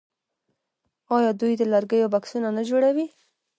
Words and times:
آیا 1.15 1.31
دوی 1.39 1.53
د 1.59 1.63
لرګیو 1.73 2.11
بکسونه 2.13 2.49
نه 2.57 2.63
جوړوي؟ 2.69 3.07